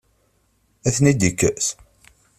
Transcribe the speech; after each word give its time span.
Ad 0.87 0.93
ten-id-yekkes? 0.95 1.67